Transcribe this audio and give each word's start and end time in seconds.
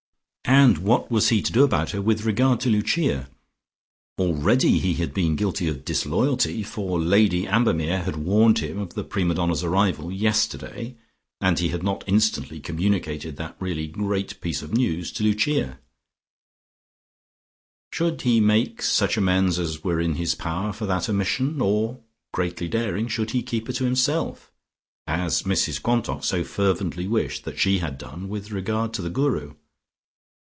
And 0.43 0.79
what 0.79 1.09
was 1.09 1.29
he 1.29 1.41
to 1.43 1.51
do 1.51 1.63
about 1.63 1.91
her 1.91 2.01
with 2.01 2.25
regard 2.25 2.59
to 2.61 2.69
Lucia? 2.69 3.29
Already 4.19 4.79
he 4.79 4.95
had 4.95 5.13
been 5.13 5.37
guilty 5.37 5.67
of 5.69 5.85
disloyalty, 5.85 6.61
for 6.61 6.99
Lady 7.01 7.47
Ambermere 7.47 8.03
had 8.03 8.17
warned 8.17 8.59
him 8.59 8.77
of 8.77 8.93
the 8.93 9.03
prima 9.05 9.33
donna's 9.35 9.63
arrival 9.63 10.11
yesterday, 10.11 10.95
and 11.39 11.57
he 11.59 11.69
had 11.69 11.83
not 11.83 12.03
instantly 12.05 12.59
communicated 12.59 13.37
that 13.37 13.55
really 13.61 13.87
great 13.87 14.39
piece 14.41 14.61
of 14.61 14.73
news 14.73 15.09
to 15.13 15.23
Lucia. 15.23 15.79
Should 17.93 18.21
he 18.23 18.41
make 18.41 18.81
such 18.81 19.15
amends 19.17 19.57
as 19.57 19.83
were 19.85 20.01
in 20.01 20.15
his 20.15 20.35
power 20.35 20.73
for 20.73 20.85
that 20.85 21.07
omission, 21.09 21.61
or, 21.61 22.01
greatly 22.33 22.67
daring, 22.67 23.07
should 23.07 23.31
he 23.31 23.41
keep 23.41 23.67
her 23.67 23.73
to 23.73 23.85
himself, 23.85 24.51
as 25.07 25.43
Mrs 25.43 25.81
Quantock 25.81 26.23
so 26.25 26.43
fervently 26.43 27.07
wished 27.07 27.45
that 27.45 27.57
she 27.57 27.79
had 27.79 27.97
done 27.97 28.27
with 28.27 28.51
regard 28.51 28.93
to 28.95 29.01
the 29.01 29.09
Guru? 29.09 29.53